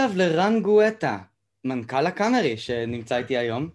[0.00, 1.18] לב לרן גואטה,
[1.64, 3.68] מנכ"ל הקאמרי, שנמצא איתי היום,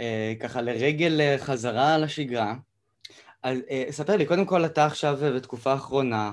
[0.00, 2.54] אה, ככה לרגל אה, חזרה לשגרה.
[3.42, 6.32] אז אה, ספר לי, קודם כל אתה עכשיו בתקופה האחרונה,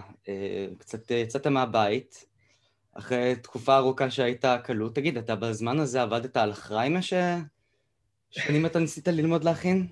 [0.77, 2.25] קצת יצאת מהבית,
[2.93, 4.89] אחרי תקופה ארוכה שהיית כלוא.
[4.89, 9.87] תגיד, אתה בזמן הזה עבדת על אחריימה ששנים אתה ניסית ללמוד להכין?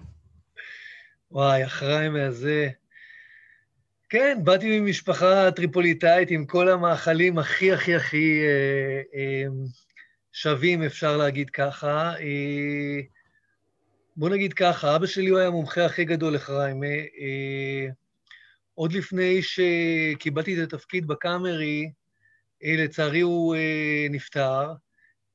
[1.31, 2.69] וואי, אחריימה הזה...
[4.11, 9.43] כן, באתי ממשפחה טריפוליטאית עם כל המאכלים הכי הכי הכי אה, אה,
[10.33, 12.13] שווים, אפשר להגיד ככה.
[12.19, 12.99] אה,
[14.15, 16.85] בוא נגיד ככה, אבא שלי הוא היה המומחה הכי גדול לחריימה.
[16.85, 17.87] אה,
[18.73, 21.91] עוד לפני שקיבלתי את התפקיד בקאמרי,
[22.61, 23.55] לצערי הוא
[24.09, 24.73] נפטר.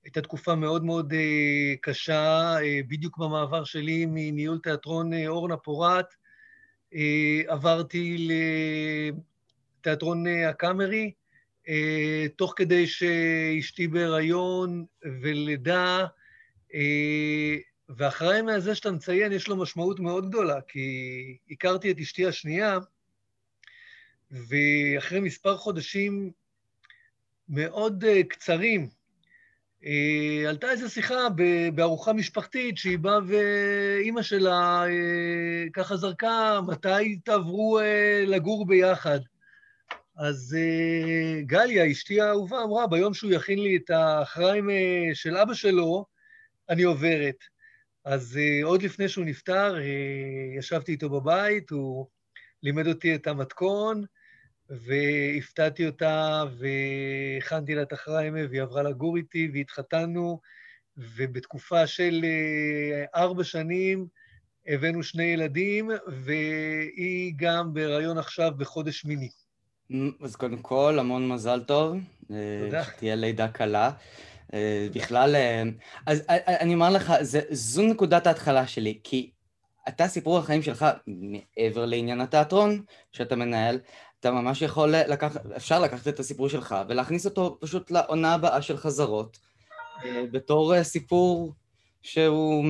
[0.05, 1.13] הייתה תקופה מאוד מאוד
[1.81, 2.57] קשה,
[2.89, 6.07] בדיוק במעבר שלי מניהול תיאטרון אורנה פורת,
[7.47, 8.29] עברתי
[9.81, 11.13] לתיאטרון אה, הקאמרי,
[11.69, 14.85] אה, תוך כדי שאשתי בהיריון
[15.23, 16.07] ולידה,
[17.89, 22.79] ואחרי מהזה שאתה מציין, יש לו משמעות מאוד גדולה, כי הכרתי את אשתי השנייה,
[24.31, 26.31] ואחרי מספר חודשים
[27.49, 29.04] מאוד קצרים, אה,
[30.49, 31.29] עלתה איזו שיחה
[31.75, 39.19] בארוחה משפחתית, שהיא באה ואימא שלה אה, ככה זרקה, מתי תעברו אה, לגור ביחד?
[40.17, 40.57] אז
[41.47, 44.69] גליה, אשתי האהובה, אמרה, ביום שהוא יכין לי את האחריים
[45.15, 46.05] של אבא שלו,
[46.71, 47.37] אני עוברת.
[48.05, 49.77] אז עוד לפני שהוא נפטר,
[50.59, 52.07] ישבתי איתו בבית, הוא
[52.63, 54.05] לימד אותי את המתכון,
[54.71, 60.41] והפתעתי אותה, והכנתי לה את החריימה, והיא עברה לגור איתי, והתחתנו,
[60.97, 64.07] ובתקופה של אה, ארבע שנים
[64.67, 69.29] הבאנו שני ילדים, והיא גם בהיריון עכשיו בחודש מיני.
[70.21, 71.97] אז קודם כל, המון מזל טוב.
[72.31, 72.85] אה, תודה.
[72.85, 73.91] שתהיה לידה קלה.
[74.55, 75.37] אה, בכלל,
[76.07, 77.13] אז אני אומר לך,
[77.51, 79.31] זו נקודת ההתחלה שלי, כי
[79.89, 83.79] אתה, סיפור החיים שלך, מעבר לעניין התיאטרון שאתה מנהל,
[84.25, 88.77] אתה ממש יכול לקחת, אפשר לקחת את הסיפור שלך ולהכניס אותו פשוט לעונה הבאה של
[88.77, 89.39] חזרות,
[90.05, 91.53] אה, בתור אה, סיפור
[92.03, 92.65] שהוא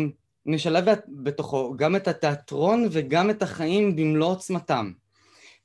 [0.47, 4.93] משלב בתוכו גם את התיאטרון וגם את החיים במלוא עוצמתם.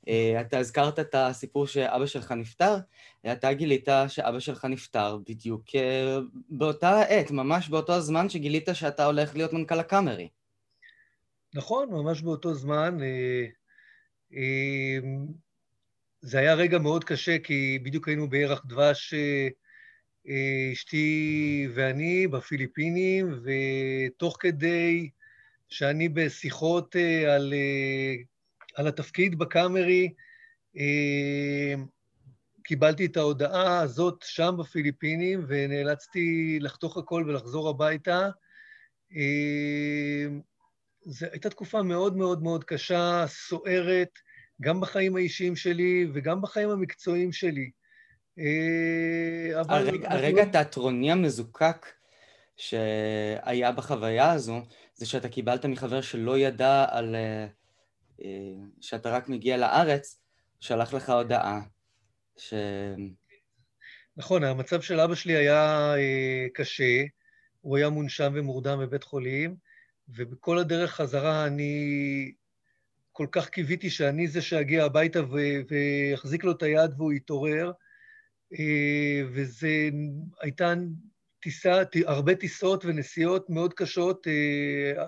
[0.08, 2.76] אה, אתה הזכרת את הסיפור שאבא שלך נפטר,
[3.32, 5.64] אתה גילית שאבא שלך נפטר בדיוק
[6.50, 10.28] באותה עת, ממש באותו הזמן שגילית שאתה הולך להיות מנכ"ל הקאמרי.
[11.54, 12.98] נכון, ממש באותו זמן.
[16.22, 19.48] זה היה רגע מאוד קשה, כי בדיוק היינו בירח דבש, אה,
[20.28, 25.10] אה, אשתי ואני, בפיליפינים, ותוך כדי
[25.68, 27.54] שאני בשיחות אה, על,
[28.74, 30.12] על התפקיד בקאמרי,
[32.64, 38.28] קיבלתי את ההודעה הזאת שם בפיליפינים, ונאלצתי לחתוך הכל ולחזור הביתה.
[41.04, 44.18] זו הייתה תקופה מאוד מאוד מאוד קשה, סוערת,
[44.60, 47.70] גם בחיים האישיים שלי וגם בחיים המקצועיים שלי.
[48.38, 49.88] אה, אבל...
[49.88, 51.86] הרגע, הרגע התיאטרוני המזוקק
[52.56, 54.60] שהיה בחוויה הזו,
[54.94, 57.14] זה שאתה קיבלת מחבר שלא ידע על...
[57.14, 57.46] אה,
[58.24, 60.20] אה, שאתה רק מגיע לארץ,
[60.60, 61.60] שלח לך הודעה
[62.36, 62.54] ש...
[64.16, 65.94] נכון, המצב של אבא שלי היה
[66.54, 67.04] קשה,
[67.60, 69.56] הוא היה מונשם ומורדם בבית חולים,
[70.08, 72.32] ובכל הדרך חזרה אני
[73.12, 75.20] כל כך קיוויתי שאני זה שאגיע הביתה
[75.68, 77.72] ויחזיק לו את היד והוא יתעורר.
[78.58, 79.88] אה, וזה
[80.40, 80.74] הייתה
[81.40, 85.04] טיסה, הרבה טיסות ונסיעות מאוד קשות, אה,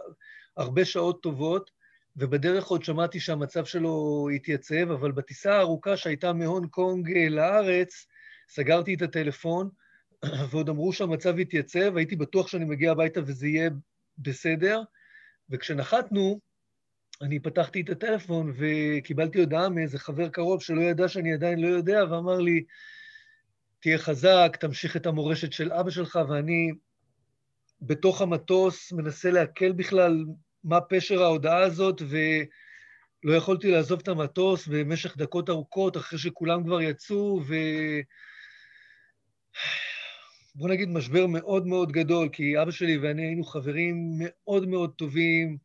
[0.56, 1.70] הרבה שעות טובות,
[2.16, 8.06] ובדרך עוד שמעתי שהמצב שלו התייצב, אבל בטיסה הארוכה שהייתה מהונג קונג אה, לארץ,
[8.48, 9.68] סגרתי את הטלפון,
[10.50, 13.70] ועוד אמרו שהמצב התייצב, הייתי בטוח שאני מגיע הביתה וזה יהיה
[14.18, 14.82] בסדר,
[15.50, 16.40] וכשנחתנו,
[17.22, 22.04] אני פתחתי את הטלפון וקיבלתי הודעה מאיזה חבר קרוב שלא ידע שאני עדיין לא יודע,
[22.10, 22.64] ואמר לי,
[23.80, 26.72] תהיה חזק, תמשיך את המורשת של אבא שלך, ואני
[27.80, 30.24] בתוך המטוס מנסה לעכל בכלל
[30.64, 36.80] מה פשר ההודעה הזאת, ולא יכולתי לעזוב את המטוס במשך דקות ארוכות, אחרי שכולם כבר
[36.80, 37.54] יצאו, ו...
[40.54, 45.58] בוא נגיד משבר מאוד מאוד גדול, כי אבא שלי ואני היינו חברים מאוד מאוד טובים,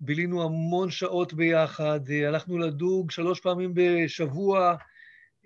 [0.00, 4.76] בילינו המון שעות ביחד, אה, הלכנו לדוג שלוש פעמים בשבוע,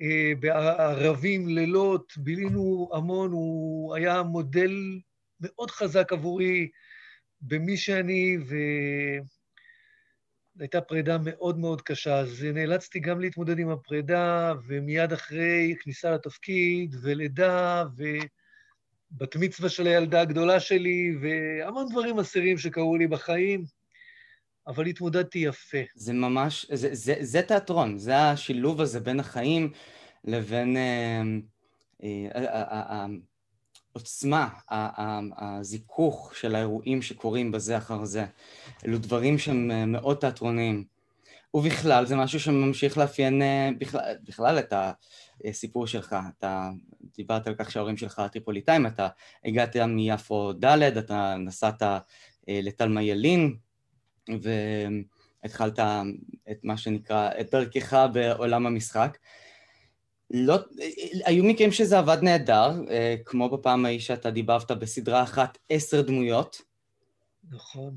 [0.01, 5.01] אה, בערבים, לילות, בילינו המון, הוא היה מודל
[5.41, 6.69] מאוד חזק עבורי
[7.41, 8.39] במי שאני,
[10.59, 16.97] והייתה פרידה מאוד מאוד קשה, אז נאלצתי גם להתמודד עם הפרידה, ומיד אחרי כניסה לתפקיד
[17.03, 17.85] ולידה,
[19.11, 23.65] בת מצווה של הילדה הגדולה שלי, והמון דברים אסירים שקרו לי בחיים,
[24.67, 25.79] אבל התמודדתי יפה.
[25.95, 29.73] זה ממש, זה, זה, זה תיאטרון, זה השילוב הזה בין החיים
[30.25, 31.23] לבין אה,
[32.35, 33.07] אה,
[33.95, 34.49] העוצמה,
[35.39, 38.25] הזיכוך של האירועים שקורים בזה אחר זה.
[38.87, 40.85] אלו דברים שהם אה, מאוד תיאטרוניים.
[41.55, 43.43] ובכלל, זה משהו שממשיך לאפיין
[43.79, 44.73] בכלל, בכלל את
[45.45, 46.17] הסיפור שלך.
[46.39, 46.71] אתה
[47.17, 49.09] דיברת על כך שההורים שלך טריפוליטאים, אתה
[49.45, 51.83] הגעת מיפו ד', אתה נסעת
[52.49, 53.57] לתלמה ילין,
[54.29, 55.79] והתחלת
[56.51, 59.19] את מה שנקרא, את דרכך בעולם המשחק.
[60.31, 60.59] לא,
[61.25, 62.83] היו מקרים שזה עבד נהדר,
[63.25, 66.63] כמו בפעם ההיא שאתה דיברת בסדרה אחת עשר דמויות.
[67.51, 67.95] נכון.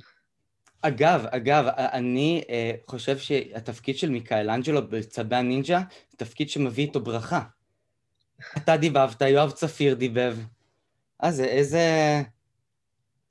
[0.82, 5.82] אגב, אגב, אני uh, חושב שהתפקיד של מיקאלנג'לו בצבי הנינג'ה,
[6.18, 7.42] תפקיד שמביא איתו ברכה.
[8.58, 10.38] אתה דיבבת, יואב צפיר דיבב.
[11.24, 11.82] אה, זה איזה...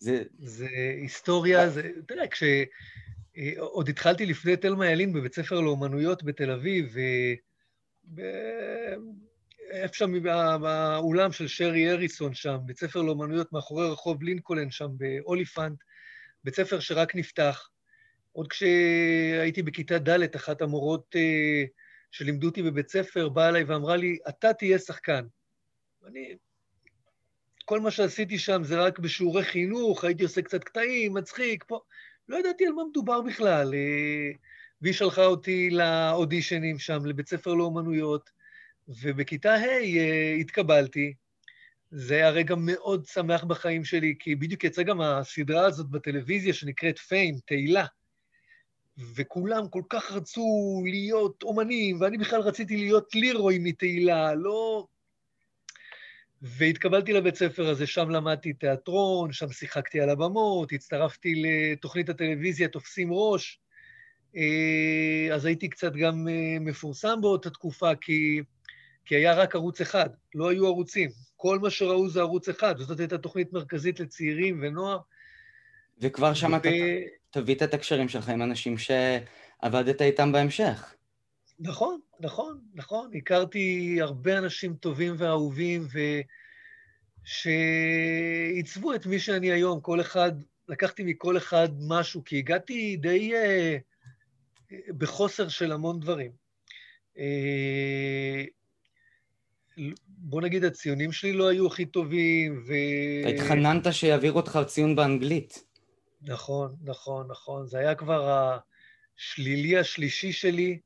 [0.05, 0.23] זה...
[0.39, 0.69] זה
[1.01, 1.91] היסטוריה, זה...
[2.05, 2.43] אתה יודע, כש...
[3.59, 6.97] עוד התחלתי לפני תלמה ילין בבית ספר לאומנויות בתל אביב,
[9.71, 15.79] איפה שם באולם של שרי אריסון שם, בית ספר לאומנויות מאחורי רחוב לינקולן שם באוליפנט,
[16.45, 17.69] בית ספר שרק נפתח.
[18.33, 21.65] עוד כשהייתי בכיתה ד', אחת המורות אה,
[22.11, 25.25] שלימדו אותי בבית ספר באה אליי ואמרה לי, אתה תהיה שחקן.
[26.07, 26.37] אני,
[27.65, 31.81] כל מה שעשיתי שם זה רק בשיעורי חינוך, הייתי עושה קצת קטעים, מצחיק, פה.
[32.29, 33.75] לא ידעתי על מה מדובר בכלל.
[33.75, 34.31] אה,
[34.83, 38.31] והיא שלחה אותי לאודישנים שם, לבית ספר לאומנויות,
[38.89, 41.15] ובכיתה ה' אה, התקבלתי.
[41.91, 46.99] זה היה רגע מאוד שמח בחיים שלי, כי בדיוק יצאה גם הסדרה הזאת בטלוויזיה שנקראת
[46.99, 47.87] פיים, תהילה.
[49.15, 54.87] וכולם כל כך רצו להיות אומנים, ואני בכלל רציתי להיות לירוי מתהילה, לא...
[56.47, 63.09] והתקבלתי לבית ספר הזה, שם למדתי תיאטרון, שם שיחקתי על הבמות, הצטרפתי לתוכנית הטלוויזיה תופסים
[63.13, 63.61] ראש,
[64.37, 68.41] אה, אז הייתי קצת גם אה, מפורסם באותה תקופה, כי,
[69.05, 71.11] כי היה רק ערוץ אחד, לא היו ערוצים.
[71.37, 74.99] כל מה שראו זה ערוץ אחד, וזאת הייתה תוכנית מרכזית לצעירים ונוער.
[76.01, 76.57] וכבר שם ו...
[76.57, 76.69] אתה
[77.31, 80.95] תביא את הקשרים שלך עם אנשים שעבדת איתם בהמשך.
[81.59, 83.11] נכון, נכון, נכון.
[83.17, 85.87] הכרתי הרבה אנשים טובים ואהובים,
[87.25, 89.81] ושעיצבו את מי שאני היום.
[89.81, 90.33] כל אחד,
[90.69, 93.37] לקחתי מכל אחד משהו, כי הגעתי די uh,
[94.99, 96.31] בחוסר של המון דברים.
[97.17, 97.21] Uh,
[100.09, 102.73] בוא נגיד, הציונים שלי לא היו הכי טובים, ו...
[103.29, 105.65] התחננת שיעביר אותך ציון באנגלית.
[106.23, 107.67] נכון, נכון, נכון.
[107.67, 108.51] זה היה כבר
[109.19, 110.79] השלילי השלישי שלי,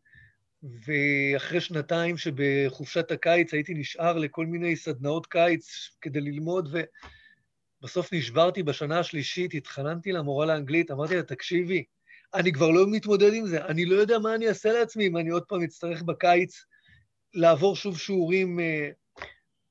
[0.62, 6.76] ואחרי שנתיים שבחופשת הקיץ הייתי נשאר לכל מיני סדנאות קיץ כדי ללמוד,
[7.82, 11.84] ובסוף נשברתי בשנה השלישית, התחננתי למורה לאנגלית, אמרתי לה, תקשיבי,
[12.34, 15.30] אני כבר לא מתמודד עם זה, אני לא יודע מה אני אעשה לעצמי אם אני
[15.30, 16.64] עוד פעם אצטרך בקיץ
[17.34, 18.90] לעבור שוב שיעורים, אה,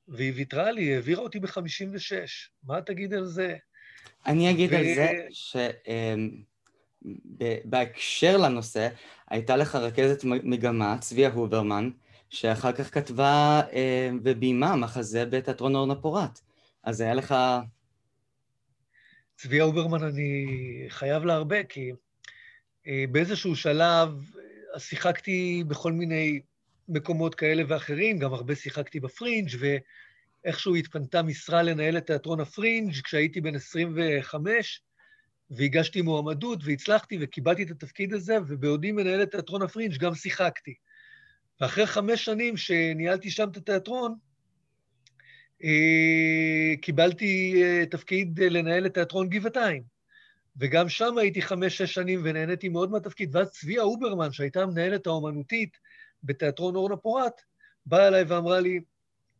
[0.08, 2.12] והיא ויתרה לי, העבירה אותי ב-56.
[2.62, 3.56] מה תגיד על זה?
[4.26, 4.76] אני אגיד ו...
[4.76, 6.48] על זה שבהקשר
[7.04, 8.88] אמ, לנושא,
[9.28, 11.90] הייתה לך רכזת מגמה, צביה הוברמן,
[12.30, 16.40] שאחר כך כתבה אמ, וביימה מחזה בתיאטרון אורנה פורת.
[16.82, 17.34] אז היה לך...
[19.36, 20.46] צביה הוברמן, אני
[20.88, 21.92] חייב לה הרבה, כי
[22.86, 24.24] אה, באיזשהו שלב
[24.74, 26.40] אה, שיחקתי בכל מיני
[26.88, 29.48] מקומות כאלה ואחרים, גם הרבה שיחקתי בפרינג',
[30.44, 34.82] ואיכשהו התפנתה משרה לנהל את תיאטרון הפרינג' כשהייתי בן 25,
[35.50, 40.74] והגשתי מועמדות והצלחתי וקיבלתי את התפקיד הזה, ובעודי מנהל את תיאטרון הפרינג' גם שיחקתי.
[41.60, 44.14] ואחרי חמש שנים שניהלתי שם את התיאטרון,
[45.64, 49.82] אה, קיבלתי אה, תפקיד לנהל את תיאטרון גבעתיים.
[50.56, 53.36] וגם שם הייתי חמש-שש שנים ונהניתי מאוד מהתפקיד.
[53.36, 55.76] ואז צביה אוברמן, שהייתה המנהלת האומנותית,
[56.22, 57.32] בתיאטרון אורנה פורת,
[57.86, 58.80] באה אליי ואמרה לי,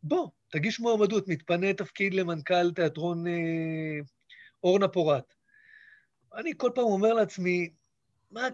[0.03, 3.99] בוא, תגיש מועמדות, מתפנה תפקיד למנכ"ל תיאטרון אה,
[4.63, 5.38] אורנה פורת.
[6.35, 7.69] אני כל פעם אומר לעצמי,
[8.31, 8.47] מה,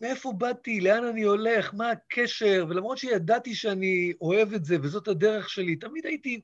[0.00, 5.50] מאיפה באתי, לאן אני הולך, מה הקשר, ולמרות שידעתי שאני אוהב את זה וזאת הדרך
[5.50, 6.40] שלי, תמיד הייתי,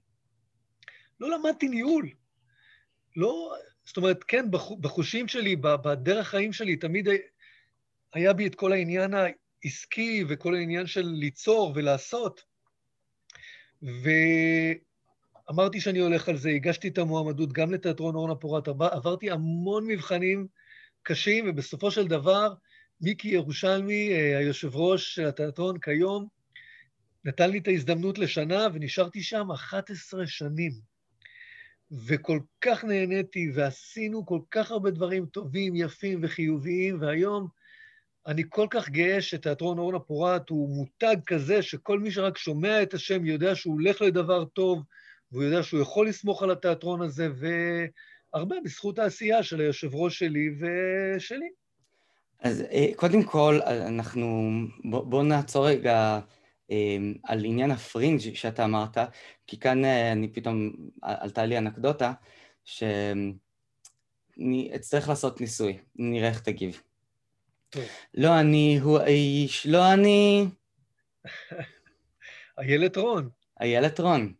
[1.20, 2.10] לא למדתי ניהול.
[3.16, 4.50] לא, זאת אומרת, כן,
[4.80, 7.08] בחושים שלי, בדרך חיים שלי, תמיד
[8.14, 9.14] היה בי את כל העניין
[9.64, 12.44] עסקי וכל העניין של ליצור ולעשות.
[15.48, 20.46] ואמרתי שאני הולך על זה, הגשתי את המועמדות גם לתיאטרון אורנה פורת, עברתי המון מבחנים
[21.04, 22.54] קשים, ובסופו של דבר,
[23.00, 26.26] מיקי ירושלמי, אה, היושב ראש של התיאטרון כיום,
[27.24, 30.72] נתן לי את ההזדמנות לשנה, ונשארתי שם 11 שנים.
[32.06, 37.48] וכל כך נהניתי, ועשינו כל כך הרבה דברים טובים, יפים וחיוביים, והיום
[38.26, 42.94] אני כל כך גאה שתיאטרון אורנה פורת הוא מותג כזה, שכל מי שרק שומע את
[42.94, 44.82] השם יודע שהוא הולך לדבר טוב,
[45.32, 47.28] והוא יודע שהוא יכול לסמוך על התיאטרון הזה,
[48.34, 51.48] והרבה בזכות העשייה של היושב ראש שלי ושלי.
[52.40, 54.50] אז אה, קודם כל, אנחנו...
[54.84, 56.20] בואו בוא נעצור רגע
[56.70, 58.98] אה, על עניין הפרינג' שאתה אמרת,
[59.46, 60.72] כי כאן אה, אני פתאום,
[61.02, 62.12] עלתה לי אנקדוטה,
[62.64, 63.32] שאני
[64.74, 66.82] אצטרך לעשות ניסוי, נראה איך תגיב.
[68.14, 70.46] לא אני הוא האיש, לא אני...
[72.58, 73.28] איילת רון.
[73.60, 74.32] איילת רון.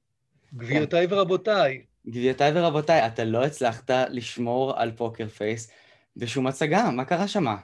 [0.55, 1.94] גבירותיי ורבותיי.
[2.07, 5.71] גבירותיי ורבותיי, אתה לא הצלחת לשמור על פוקר פייס
[6.17, 7.57] בשום הצגה, מה קרה שמה?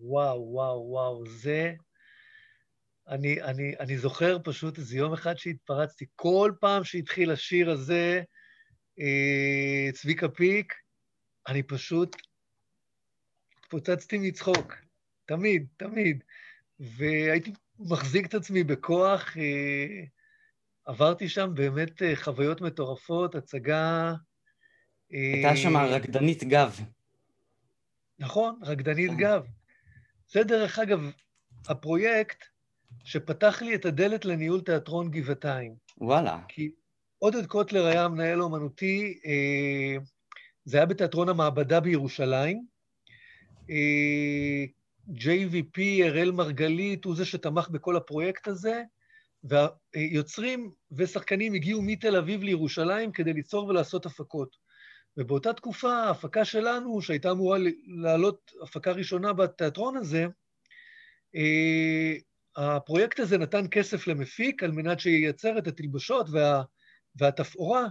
[0.00, 1.74] וואו, וואו, וואו, זה...
[3.08, 8.22] אני, אני, אני זוכר פשוט איזה יום אחד שהתפרצתי, כל פעם שהתחיל השיר הזה,
[9.00, 10.74] אה, צביקה פיק,
[11.48, 12.16] אני פשוט
[13.58, 14.74] התפוצצתי מצחוק.
[15.26, 16.24] תמיד, תמיד.
[16.80, 19.36] והייתי מחזיק את עצמי בכוח.
[19.36, 20.04] אה,
[20.84, 24.14] עברתי שם באמת אה, חוויות מטורפות, הצגה...
[25.10, 26.80] הייתה שם רקדנית גב.
[28.18, 29.44] נכון, רקדנית גב.
[30.32, 31.10] זה דרך אגב
[31.68, 32.44] הפרויקט
[33.04, 35.74] שפתח לי את הדלת לניהול תיאטרון גבעתיים.
[35.98, 36.40] וואלה.
[36.48, 36.70] כי
[37.18, 39.96] עודד קוטלר היה מנהל אומנותי, אה,
[40.64, 42.66] זה היה בתיאטרון המעבדה בירושלים.
[43.70, 44.64] אה,
[45.08, 48.82] JVP, אראל מרגלית, הוא זה שתמך בכל הפרויקט הזה,
[49.44, 54.56] והיוצרים ושחקנים הגיעו מתל אביב לירושלים כדי ליצור ולעשות הפקות.
[55.16, 60.26] ובאותה תקופה, ההפקה שלנו, שהייתה אמורה לעלות הפקה ראשונה בתיאטרון הזה,
[61.36, 62.14] אה,
[62.56, 66.62] הפרויקט הזה נתן כסף למפיק על מנת שייצר את התלבשות וה,
[67.16, 67.84] והתפאורה.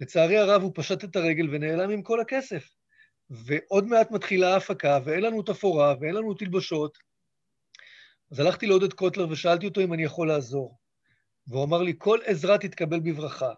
[0.00, 2.68] לצערי הרב, הוא פשט את הרגל ונעלם עם כל הכסף.
[3.30, 7.07] ועוד מעט מתחילה ההפקה, ואין לנו תפאורה, ואין לנו תלבשות.
[8.30, 10.78] אז הלכתי לעודד קוטלר ושאלתי אותו אם אני יכול לעזור.
[11.46, 13.52] והוא אמר לי, כל עזרה תתקבל בברכה.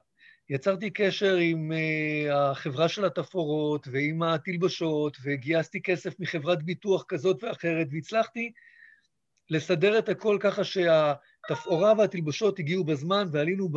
[0.49, 7.87] יצרתי קשר עם uh, החברה של התפאורות ועם התלבשות, וגייסתי כסף מחברת ביטוח כזאת ואחרת,
[7.91, 8.53] והצלחתי
[9.51, 13.69] לסדר את הכל ככה שהתפאורה והתלבשות הגיעו בזמן, ועלינו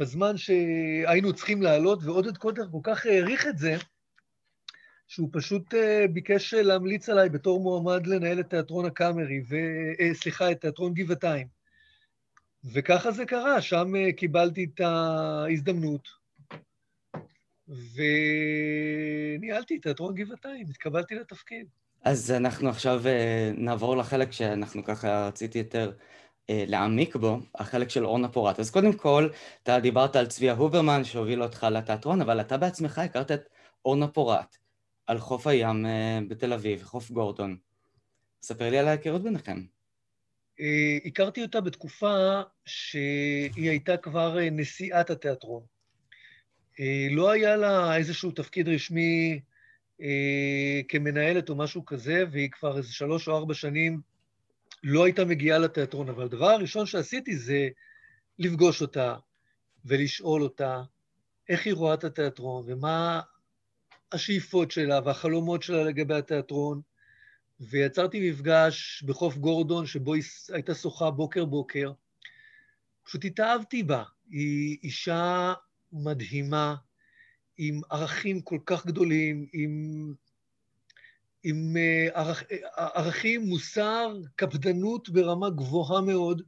[0.00, 3.76] בזמן שהיינו צריכים לעלות, ועודד קוטלר כל כך העריך את זה,
[5.08, 9.56] שהוא פשוט uh, ביקש להמליץ עליי בתור מועמד לנהל את תיאטרון הקאמרי, ו...
[9.92, 11.46] uh, סליחה, את תיאטרון גבעתיים.
[12.74, 16.08] וככה זה קרה, שם קיבלתי את ההזדמנות,
[19.38, 21.66] וניהלתי את תיאטרון גבעתיים, התקבלתי לתפקיד.
[22.02, 23.02] אז אנחנו עכשיו
[23.56, 25.92] נעבור לחלק שאנחנו ככה רציתי יותר
[26.48, 28.60] להעמיק בו, החלק של אורנה פורט.
[28.60, 29.28] אז קודם כל,
[29.62, 33.48] אתה דיברת על צביה הוברמן שהוביל אותך לתיאטרון, אבל אתה בעצמך הכרת את
[33.84, 34.56] אורנה פורט.
[35.08, 37.56] על חוף הים אה, בתל אביב, חוף גורדון.
[38.42, 39.62] ספר לי על ההיכרות ביניכם.
[40.60, 45.62] אה, הכרתי אותה בתקופה שהיא הייתה כבר אה, נשיאת התיאטרון.
[47.10, 49.40] לא היה לה איזשהו תפקיד רשמי
[50.88, 54.00] כמנהלת או משהו כזה, והיא כבר איזה שלוש או ארבע שנים
[54.82, 56.08] לא הייתה מגיעה לתיאטרון.
[56.08, 57.68] אבל הדבר הראשון שעשיתי זה
[58.38, 59.14] לפגוש אותה
[59.84, 60.82] ולשאול אותה
[61.48, 63.20] איך היא רואה את התיאטרון ומה
[64.12, 66.80] השאיפות שלה והחלומות שלה לגבי התיאטרון,
[67.60, 70.22] ויצרתי מפגש בחוף גורדון, שבו היא
[70.52, 71.92] הייתה שוחה בוקר-בוקר.
[73.04, 74.02] פשוט התאהבתי בה.
[74.30, 75.52] היא אישה
[75.92, 76.74] מדהימה,
[77.58, 80.14] עם ערכים כל כך גדולים, עם,
[81.42, 82.42] עם אה, ערכ,
[82.76, 86.42] ערכים, מוסר, קפדנות ברמה גבוהה מאוד,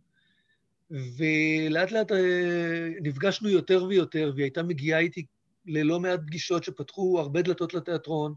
[0.90, 5.26] ולאט לאט אה, נפגשנו יותר ויותר, והיא הייתה מגיעה איתי
[5.70, 8.34] ללא מעט פגישות שפתחו הרבה דלתות לתיאטרון,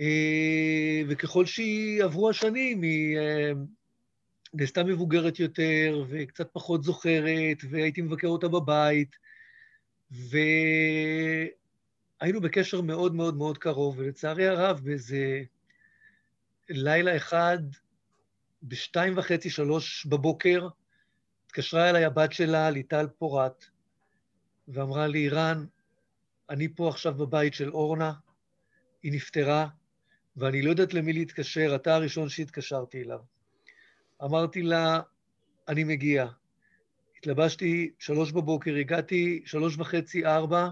[0.00, 3.52] אה, וככל שעברו השנים, היא אה,
[4.54, 9.16] נעשתה מבוגרת יותר וקצת פחות זוכרת, והייתי מבקר אותה בבית,
[10.10, 11.50] והיינו
[12.40, 15.42] בקשר מאוד מאוד מאוד קרוב, ולצערי הרב, באיזה
[16.68, 17.58] לילה אחד,
[18.62, 20.68] בשתיים וחצי, שלוש בבוקר,
[21.46, 23.64] התקשרה אליי הבת שלה, ליטל פורת,
[24.68, 25.64] ואמרה לי, רן,
[26.50, 28.12] אני פה עכשיו בבית של אורנה,
[29.02, 29.68] היא נפטרה,
[30.36, 33.20] ואני לא יודעת למי להתקשר, אתה הראשון שהתקשרתי אליו.
[34.24, 35.00] אמרתי לה,
[35.68, 36.26] אני מגיע.
[37.18, 40.68] התלבשתי שלוש בבוקר, הגעתי שלוש וחצי, ארבע,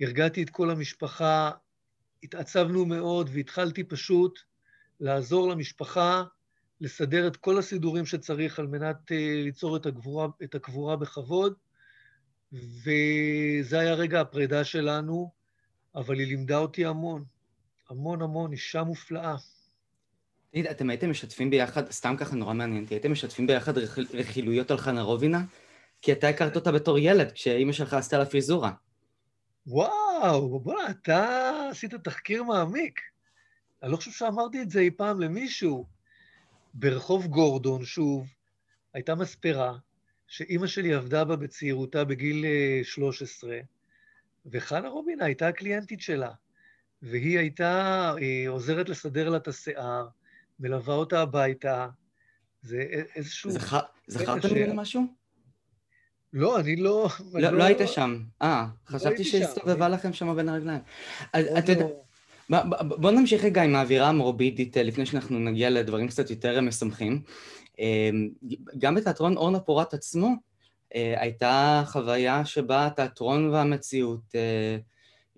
[0.00, 1.50] הרגעתי את כל המשפחה,
[2.22, 4.38] התעצבנו מאוד והתחלתי פשוט
[5.00, 6.22] לעזור למשפחה
[6.80, 9.14] לסדר את כל הסידורים שצריך על מנת uh,
[9.44, 11.54] ליצור את הקבורה, את הקבורה בכבוד.
[12.56, 15.30] וזה היה רגע הפרידה שלנו,
[15.94, 17.24] אבל היא לימדה אותי המון,
[17.90, 19.36] המון המון, אישה מופלאה.
[20.50, 23.78] תגיד, אתם הייתם משתפים ביחד, סתם ככה נורא מעניין אותי, הייתם משתפים ביחד
[24.14, 25.44] רכילויות על חנה רובינה?
[26.02, 28.72] כי אתה הכרת אותה בתור ילד, כשאימא שלך עשתה לה פיזורה.
[29.66, 33.00] וואו, בוא'נה, אתה עשית תחקיר מעמיק.
[33.82, 35.86] אני לא חושב שאמרתי את זה אי פעם למישהו.
[36.74, 38.26] ברחוב גורדון, שוב,
[38.94, 39.78] הייתה מספרה
[40.26, 42.44] שאימא שלי עבדה בה בצעירותה בגיל
[42.82, 43.60] 13, אה,
[44.46, 46.30] וחנה רובינה הייתה הקליינטית שלה,
[47.02, 50.08] והיא הייתה אה, עוזרת לסדר לה את השיער,
[50.60, 51.88] מלווה אותה הביתה.
[52.62, 53.50] זה איזשהו...
[54.06, 55.02] זכרת ממנו משהו?
[56.32, 57.08] לא, אני לא...
[57.34, 58.22] לא, לא היית שם.
[58.42, 60.80] אה, לא חשבתי שהסתובבה לכם שם בין הרגליים.
[61.58, 61.86] אתה יודע...
[62.80, 67.22] בוא נמשיך רגע עם האווירה המורבידית לפני שאנחנו נגיע לדברים קצת יותר משמחים.
[67.78, 68.30] אמ,
[68.78, 70.30] גם בתיאטרון אורנה פורת עצמו
[70.94, 74.76] אה, הייתה חוויה שבה התיאטרון והמציאות אה,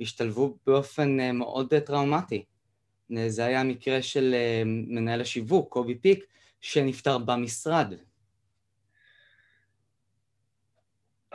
[0.01, 2.45] השתלבו באופן מאוד טראומטי.
[3.29, 4.35] זה היה המקרה של
[4.67, 6.25] מנהל השיווק, קובי פיק,
[6.61, 7.95] שנפטר במשרד.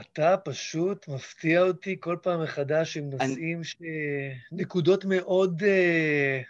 [0.01, 3.63] אתה פשוט מפתיע אותי כל פעם מחדש עם נושאים אני...
[3.63, 3.75] ש...
[4.51, 6.45] נקודות מאוד uh,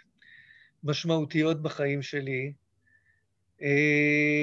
[0.84, 2.52] משמעותיות בחיים שלי.
[3.60, 3.64] Uh,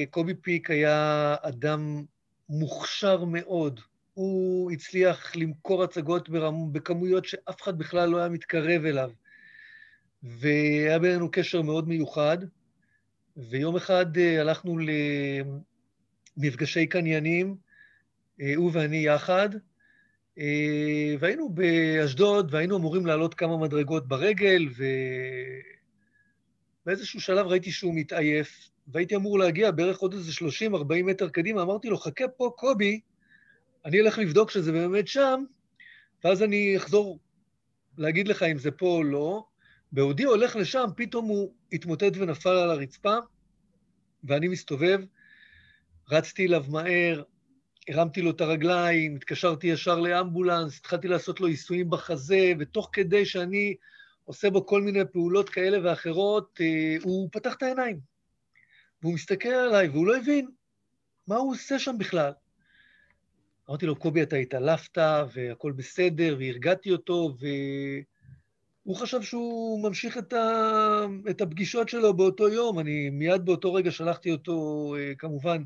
[0.10, 2.04] קובי פיק היה אדם
[2.50, 3.80] מוכשר מאוד.
[4.14, 6.74] הוא הצליח למכור הצגות ברמ...
[6.74, 9.12] בכמויות שאף אחד בכלל לא היה מתקרב אליו.
[10.24, 12.38] והיה בינינו קשר מאוד מיוחד.
[13.38, 14.78] ויום אחד uh, הלכנו
[16.38, 17.56] למפגשי קניינים,
[18.42, 19.50] אה, הוא ואני יחד,
[20.38, 24.68] אה, והיינו באשדוד, והיינו אמורים לעלות כמה מדרגות ברגל,
[26.86, 30.32] ובאיזשהו שלב ראיתי שהוא מתעייף, והייתי אמור להגיע בערך עוד איזה
[30.70, 33.00] 30-40 מטר קדימה, אמרתי לו, חכה פה, קובי,
[33.86, 35.44] אני אלך לבדוק שזה באמת שם,
[36.24, 37.20] ואז אני אחזור
[37.98, 39.44] להגיד לך אם זה פה או לא.
[39.92, 43.18] בעודי הולך לשם, פתאום הוא התמוטט ונפל על הרצפה,
[44.24, 45.00] ואני מסתובב,
[46.12, 47.24] רצתי אליו מהר,
[47.90, 53.76] הרמתי לו את הרגליים, התקשרתי ישר לאמבולנס, התחלתי לעשות לו עיסויים בחזה, ותוך כדי שאני
[54.26, 58.11] עושה בו כל מיני פעולות כאלה ואחרות, אה, הוא פתח את העיניים.
[59.02, 60.50] והוא מסתכל עליי, והוא לא הבין
[61.28, 62.32] מה הוא עושה שם בכלל.
[63.70, 64.98] אמרתי לו, קובי, אתה התעלפת,
[65.34, 67.34] והכול בסדר, והרגעתי אותו,
[68.86, 71.06] והוא חשב שהוא ממשיך את, ה...
[71.30, 72.80] את הפגישות שלו באותו יום.
[72.80, 75.64] אני מיד באותו רגע שלחתי אותו, אה, כמובן,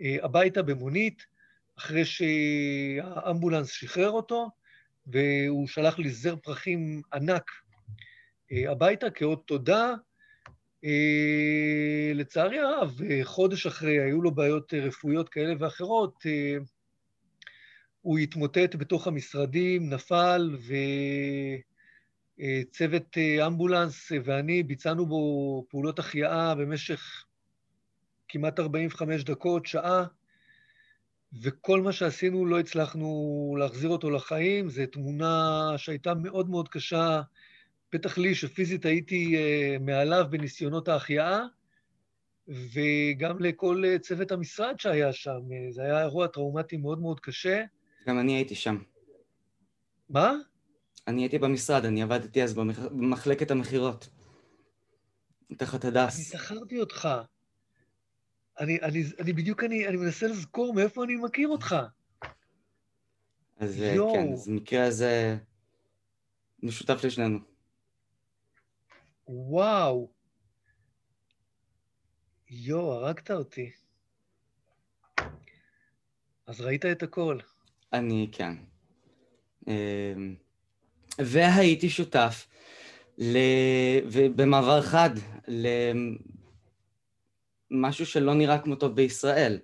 [0.00, 1.30] אה, הביתה במונית.
[1.78, 4.50] אחרי שהאמבולנס שחרר אותו,
[5.06, 7.50] והוא שלח לי זר פרחים ענק
[8.52, 9.94] אה, הביתה כאות תודה.
[10.84, 16.56] אה, לצערי הרב, חודש אחרי, היו לו בעיות רפואיות כאלה ואחרות, אה,
[18.00, 20.56] הוא התמוטט בתוך המשרדים, נפל,
[22.38, 27.24] וצוות אמבולנס ואני ביצענו בו פעולות החייאה במשך
[28.28, 30.04] כמעט 45 דקות, שעה.
[31.42, 34.68] וכל מה שעשינו לא הצלחנו להחזיר אותו לחיים.
[34.68, 37.22] זו תמונה שהייתה מאוד מאוד קשה,
[37.92, 41.40] בטח לי, שפיזית הייתי uh, מעליו בניסיונות ההחייאה,
[42.48, 45.40] וגם לכל uh, צוות המשרד שהיה שם.
[45.48, 47.64] Uh, זה היה אירוע טראומטי מאוד מאוד קשה.
[48.06, 48.78] גם אני הייתי שם.
[50.08, 50.32] מה?
[51.06, 52.54] אני הייתי במשרד, אני עבדתי אז
[52.90, 54.08] במחלקת המכירות.
[55.56, 56.16] תחת הדס.
[56.16, 57.08] אני זכרתי אותך.
[58.60, 61.76] אני, אני, אני בדיוק, אני, אני מנסה לזכור מאיפה אני מכיר אותך.
[63.58, 64.12] אז אה, יו.
[64.12, 65.36] כן, אז במקרה הזה
[66.62, 67.49] משותף לשנינו.
[69.32, 70.10] וואו.
[72.50, 73.70] יו, הרגת אותי.
[76.46, 77.38] אז ראית את הכל.
[77.92, 78.56] אני, כן.
[79.68, 80.34] אמ,
[81.18, 82.46] והייתי שותף
[83.18, 83.38] ל...
[84.36, 85.10] במעבר חד
[87.70, 89.58] משהו שלא נראה כמותו בישראל,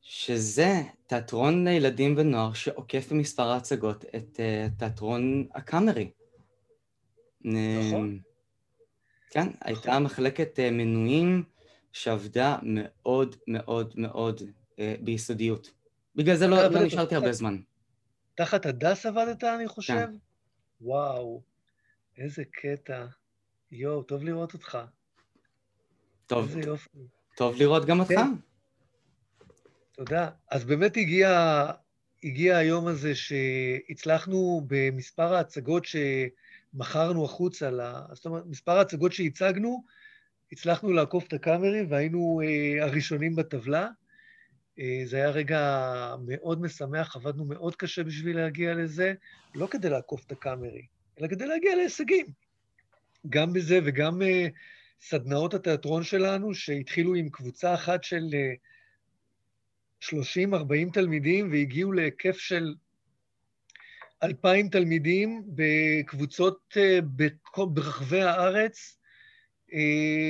[0.00, 0.72] שזה
[1.06, 6.10] תיאטרון לילדים ונוער שעוקף במספר ההצגות את uh, תיאטרון הקאמרי.
[7.44, 8.31] נכון.
[9.32, 9.48] כן.
[9.60, 11.44] הייתה מחלקת uh, מנויים
[11.92, 15.70] שעבדה מאוד מאוד מאוד uh, ביסודיות.
[16.16, 17.60] בגלל זה לא, לא נשארתי הרבה זמן.
[18.34, 19.94] תחת הדס עבדת, אני חושב?
[19.94, 20.10] כן.
[20.80, 21.42] וואו,
[22.18, 23.06] איזה קטע.
[23.70, 24.78] יואו, טוב לראות אותך.
[26.26, 26.48] טוב.
[26.48, 26.98] איזה יופי.
[27.36, 28.10] טוב לראות גם אותך.
[28.10, 28.32] כן.
[29.92, 30.30] תודה.
[30.50, 31.66] אז באמת הגיע,
[32.24, 35.84] הגיע היום הזה שהצלחנו במספר ההצגות
[36.72, 37.70] שמכרנו החוצה,
[38.12, 39.84] זאת אומרת, מספר ההצגות שהצגנו,
[40.52, 43.88] הצלחנו לעקוף את הקאמרי והיינו אה, הראשונים בטבלה.
[44.78, 49.14] אה, זה היה רגע מאוד משמח, עבדנו מאוד קשה בשביל להגיע לזה,
[49.54, 50.86] לא כדי לעקוף את הקאמרי,
[51.20, 52.26] אלא כדי להגיע להישגים.
[53.28, 54.24] גם בזה וגם uh,
[55.00, 58.24] סדנאות התיאטרון שלנו, שהתחילו עם קבוצה אחת של
[60.02, 60.12] uh, 30-40
[60.92, 62.74] תלמידים והגיעו להיקף של
[64.22, 68.98] 2,000 תלמידים בקבוצות uh, ברחבי הארץ,
[69.70, 69.74] uh,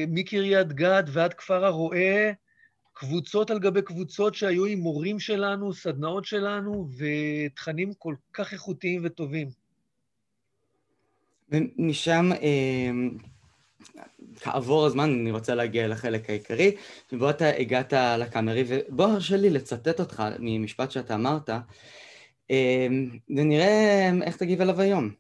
[0.09, 2.33] מקריית גת ועד כפר הרועה,
[2.93, 9.49] קבוצות על גבי קבוצות שהיו עם מורים שלנו, סדנאות שלנו, ותכנים כל כך איכותיים וטובים.
[11.51, 12.91] ומשם, אה,
[14.41, 16.77] כעבור הזמן, אני רוצה להגיע לחלק העיקרי,
[17.11, 21.61] שבו אתה הגעת לקאמרי, ובוא הרשה לי לצטט אותך ממשפט שאתה אמרת, אה,
[23.31, 25.11] ונראה איך תגיב אליו היום.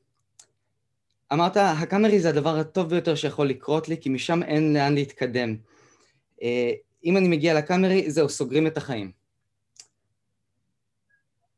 [1.32, 5.56] אמרת, הקאמרי זה הדבר הטוב ביותר שיכול לקרות לי, כי משם אין לאן להתקדם.
[6.42, 6.72] אה,
[7.04, 9.12] אם אני מגיע לקאמרי, זהו, סוגרים את החיים.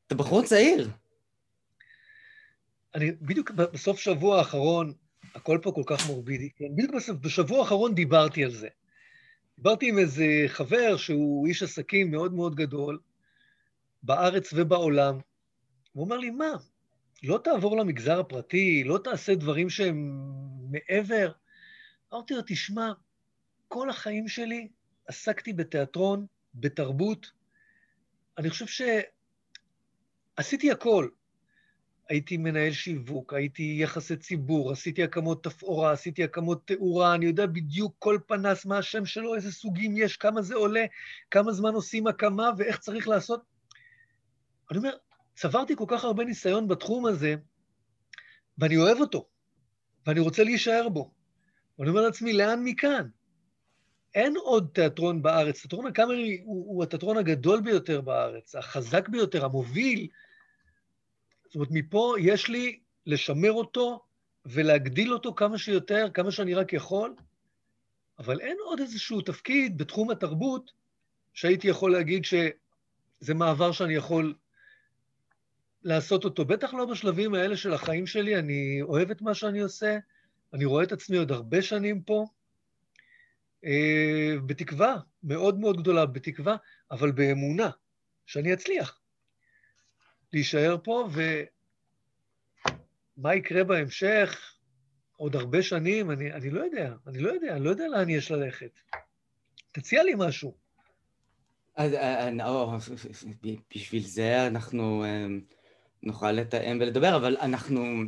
[0.06, 0.90] אתה בחור צעיר.
[2.94, 4.92] אני בדיוק בסוף שבוע האחרון,
[5.34, 6.76] הכל פה כל כך מורבידי, כן?
[6.76, 8.68] בדיוק בסוף, בשבוע האחרון דיברתי על זה.
[9.56, 12.98] דיברתי עם איזה חבר שהוא איש עסקים מאוד מאוד גדול,
[14.02, 15.18] בארץ ובעולם,
[15.94, 16.52] הוא אומר לי, מה,
[17.22, 20.22] לא תעבור למגזר הפרטי, לא תעשה דברים שהם
[20.70, 21.32] מעבר?
[22.12, 22.92] אמרתי לו, תשמע,
[23.68, 24.68] כל החיים שלי
[25.06, 27.30] עסקתי בתיאטרון, בתרבות.
[28.38, 28.86] אני חושב
[30.36, 31.08] שעשיתי הכל.
[32.08, 37.94] הייתי מנהל שיווק, הייתי יחסי ציבור, עשיתי הקמות תפאורה, עשיתי הקמות תאורה, אני יודע בדיוק
[37.98, 40.84] כל פנס מה השם שלו, איזה סוגים יש, כמה זה עולה,
[41.30, 43.42] כמה זמן עושים הקמה ואיך צריך לעשות.
[44.70, 44.96] אני אומר,
[45.34, 47.34] צברתי כל כך הרבה ניסיון בתחום הזה,
[48.58, 49.26] ואני אוהב אותו,
[50.06, 51.10] ואני רוצה להישאר בו.
[51.78, 53.08] ואני אומר לעצמי, לאן מכאן?
[54.14, 55.60] אין עוד תיאטרון בארץ.
[55.60, 60.08] תיאטרון הקאמרי הוא, הוא התיאטרון הגדול ביותר בארץ, החזק ביותר, המוביל.
[61.44, 64.04] זאת אומרת, מפה יש לי לשמר אותו
[64.46, 67.14] ולהגדיל אותו כמה שיותר, כמה שאני רק יכול,
[68.18, 70.70] אבל אין עוד איזשהו תפקיד בתחום התרבות
[71.32, 74.34] שהייתי יכול להגיד שזה מעבר שאני יכול
[75.84, 76.44] לעשות אותו.
[76.44, 79.98] בטח לא בשלבים האלה של החיים שלי, אני אוהב את מה שאני עושה,
[80.52, 82.26] אני רואה את עצמי עוד הרבה שנים פה.
[83.64, 86.56] אה, בתקווה מאוד מאוד גדולה, בתקווה,
[86.90, 87.70] אבל באמונה
[88.26, 89.00] שאני אצליח
[90.32, 91.08] להישאר פה,
[93.16, 94.54] ומה יקרה בהמשך,
[95.16, 98.30] עוד הרבה שנים, אני, אני לא יודע, אני לא יודע, אני לא יודע לאן יש
[98.30, 98.80] ללכת.
[99.72, 100.54] תציע לי משהו.
[101.76, 102.78] אז אה, אה,
[103.74, 105.04] בשביל זה אנחנו
[106.04, 108.02] נוכל לתאם ולדבר, אבל אנחנו...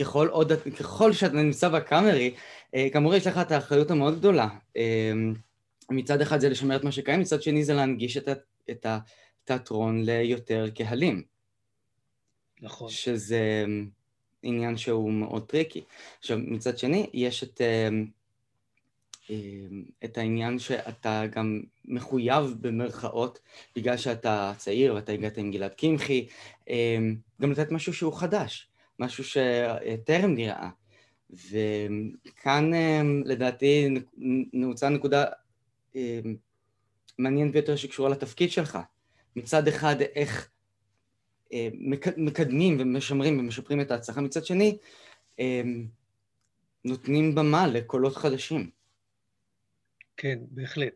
[0.00, 2.34] ככל, עוד, ככל שאתה נמצא בקאמרי,
[2.74, 4.48] אה, כאמור יש לך את האחריות המאוד גדולה.
[4.76, 5.12] אה,
[5.90, 8.28] מצד אחד זה לשמר את מה שקיים, מצד שני זה להנגיש את,
[8.70, 11.22] את התיאטרון ליותר קהלים.
[12.60, 12.90] נכון.
[12.90, 13.64] שזה
[14.42, 15.84] עניין שהוא מאוד tricky.
[16.18, 17.88] עכשיו, מצד שני, יש את, אה,
[20.04, 23.38] את העניין שאתה גם מחויב במרכאות,
[23.76, 26.26] בגלל שאתה צעיר ואתה הגעת עם גלעד קמחי,
[27.40, 28.68] גם לתת משהו שהוא חדש.
[28.98, 30.68] משהו שטרם נראה.
[31.30, 33.88] וכאן אמ, לדעתי
[34.52, 35.24] נעוצה נקודה
[35.94, 36.36] אמ,
[37.18, 38.78] מעניינת ביותר שקשורה לתפקיד שלך.
[39.36, 40.50] מצד אחד, איך
[41.52, 44.76] אמ, מקדמים ומשמרים ומשפרים את ההצלחה, מצד שני,
[46.84, 48.70] נותנים במה לקולות חדשים.
[50.16, 50.94] כן, בהחלט.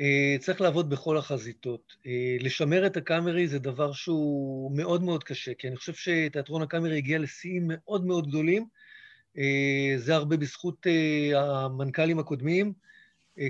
[0.00, 1.96] אה, צריך לעבוד בכל החזיתות.
[2.06, 6.96] אה, לשמר את הקאמרי זה דבר שהוא מאוד מאוד קשה, כי אני חושב שתיאטרון הקאמרי
[6.96, 8.66] הגיע לשיאים מאוד מאוד גדולים.
[9.38, 10.86] אה, זה הרבה בזכות
[11.34, 12.72] המנכ"לים הקודמים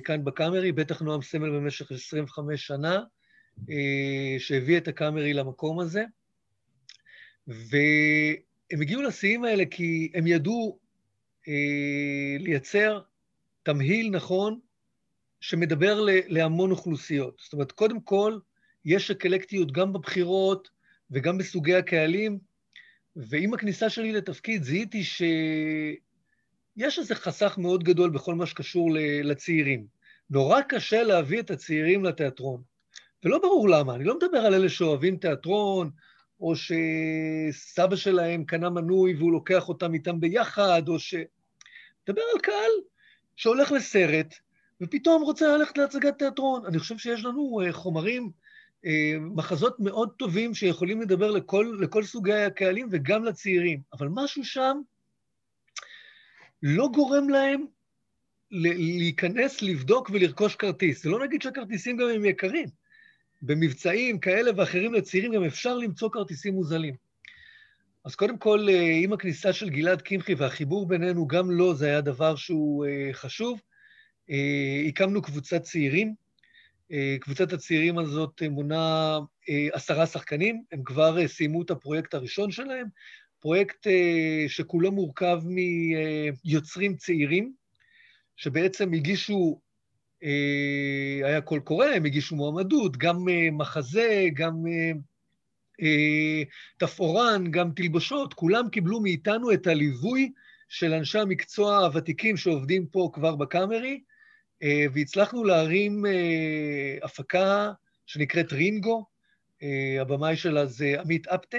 [0.05, 3.03] כאן בקאמרי, בטח נועם סמל במשך 25 שנה,
[4.39, 6.05] שהביא את הקאמרי למקום הזה.
[7.47, 10.79] והם הגיעו לשיאים האלה כי הם ידעו
[12.39, 13.01] לייצר
[13.67, 14.59] תמהיל נכון
[15.41, 17.41] שמדבר להמון אוכלוסיות.
[17.45, 18.39] זאת אומרת, קודם כל,
[18.85, 20.69] יש אקלקטיות גם בבחירות
[21.11, 22.39] וגם בסוגי הקהלים,
[23.17, 28.91] ועם הכניסה שלי לתפקיד זיהיתי שיש איזה חסך מאוד גדול בכל מה שקשור
[29.25, 29.87] לצעירים.
[30.31, 32.63] נורא קשה להביא את הצעירים לתיאטרון,
[33.25, 33.95] ולא ברור למה.
[33.95, 35.91] אני לא מדבר על אלה שאוהבים תיאטרון,
[36.41, 41.15] או שסבא שלהם קנה מנוי והוא לוקח אותם איתם ביחד, או ש...
[42.09, 42.71] מדבר על קהל
[43.37, 44.35] שהולך לסרט,
[44.81, 46.67] ופתאום רוצה ללכת להצגת תיאטרון.
[46.67, 48.31] אני חושב שיש לנו uh, חומרים,
[48.85, 48.89] uh,
[49.21, 54.81] מחזות מאוד טובים שיכולים לדבר לכל, לכל סוגי הקהלים וגם לצעירים, אבל משהו שם
[56.63, 57.65] לא גורם להם
[58.51, 61.03] להיכנס, לבדוק ולרכוש כרטיס.
[61.03, 62.69] זה לא נגיד שהכרטיסים גם הם יקרים,
[63.43, 67.06] במבצעים כאלה ואחרים לצעירים גם אפשר למצוא כרטיסים מוזלים.
[68.07, 72.01] אז קודם כל, אה, עם הכניסה של גלעד קמחי והחיבור בינינו, גם לו זה היה
[72.01, 73.61] דבר שהוא אה, חשוב.
[74.31, 76.27] אה, הקמנו קבוצת צעירים.
[77.21, 79.19] קבוצת הצעירים הזאת מונה
[79.73, 82.87] עשרה שחקנים, הם כבר סיימו את הפרויקט הראשון שלהם,
[83.41, 83.87] פרויקט
[84.49, 85.41] שכולו מורכב
[86.45, 87.53] מיוצרים צעירים,
[88.37, 89.61] שבעצם הגישו,
[91.25, 93.17] היה קול קורא, הם הגישו מועמדות, גם
[93.53, 94.65] מחזה, גם
[96.79, 100.33] תפאורן, גם תלבושות, כולם קיבלו מאיתנו את הליווי
[100.69, 104.01] של אנשי המקצוע הוותיקים שעובדים פה כבר בקאמרי,
[104.63, 107.73] אה, והצלחנו להרים אה, הפקה
[108.07, 109.07] שנקראת רינגו,
[110.01, 111.59] הבמאי שלה זה עמית אפטה,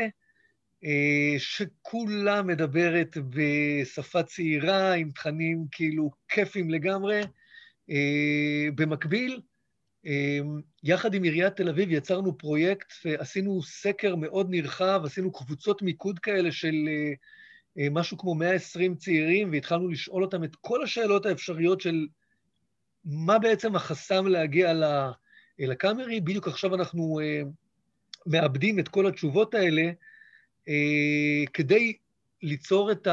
[1.38, 7.22] שכולה מדברת בשפה צעירה, עם תכנים כאילו כיפים לגמרי.
[8.76, 9.42] במקביל,
[10.84, 16.52] יחד עם עיריית תל אביב יצרנו פרויקט ועשינו סקר מאוד נרחב, עשינו קבוצות מיקוד כאלה
[16.52, 17.14] של אה,
[17.80, 22.08] אה, משהו כמו 120 צעירים, והתחלנו לשאול אותם את כל השאלות האפשריות של
[23.06, 24.74] מה בעצם החסם להגיע
[25.60, 26.22] לקאמרי.
[26.22, 27.42] בדיוק עכשיו אנחנו אה,
[28.26, 29.92] מאבדים את כל התשובות האלה
[31.54, 31.98] כדי
[32.42, 33.08] ליצור את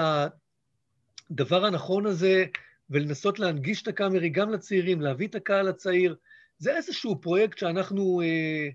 [1.30, 2.44] הדבר הנכון הזה
[2.90, 6.16] ולנסות להנגיש את הקאמרי גם לצעירים, להביא את הקהל הצעיר.
[6.58, 8.68] זה איזשהו פרויקט שאנחנו אה,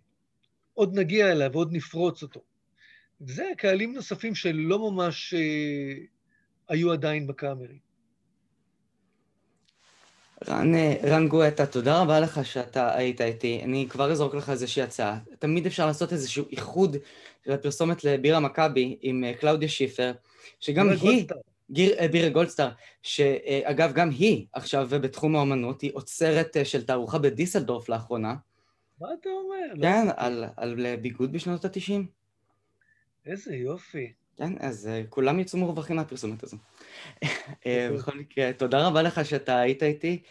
[0.73, 2.41] עוד נגיע אליו ועוד נפרוץ אותו.
[3.21, 5.93] וזה קהלים נוספים שלא ממש אה,
[6.69, 7.79] היו עדיין בקאמרי.
[10.47, 13.61] רן, אה, רן גואטה, תודה רבה לך שאתה היית איתי.
[13.63, 15.19] אני כבר אזרוק לך איזושהי הצעה.
[15.39, 16.97] תמיד אפשר לעשות איזשהו איחוד
[17.45, 20.11] של הפרסומת לבירה מכבי עם אה, קלאודיה שיפר,
[20.59, 20.99] שגם היא...
[20.99, 21.37] גולדסטאר.
[21.71, 22.69] גיר, אה, בירה גולדסטאר,
[23.03, 28.35] שאגב גם היא עכשיו בתחום האומנות, היא עוצרת אה, של תערוכה בדיסלדורף לאחרונה.
[29.01, 29.73] מה אתה אומר?
[29.75, 31.91] לא כן, לא על, על ביגוד בשנות ה-90.
[33.25, 34.13] איזה יופי.
[34.37, 36.57] כן, אז uh, כולם יצאו מרווחים מהפרסומת הזו.
[37.67, 40.21] בכל מקרה, תודה רבה לך שאתה היית איתי.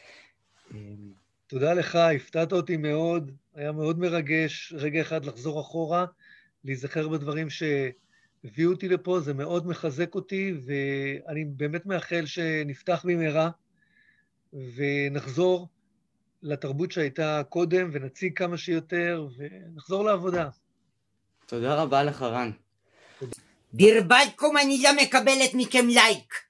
[1.46, 6.06] תודה לך, הפתעת אותי מאוד, היה מאוד מרגש רגע אחד לחזור אחורה,
[6.64, 7.62] להיזכר בדברים ש...
[8.44, 13.50] הביאו אותי לפה, זה מאוד מחזק אותי, ואני באמת מאחל שנפתח במהרה
[14.52, 15.68] ונחזור
[16.42, 20.48] לתרבות שהייתה קודם, ונציג כמה שיותר, ונחזור לעבודה.
[21.46, 22.50] תודה רבה לך, רן.
[23.72, 26.47] ברבלקום אני לא מקבלת מכם לייק.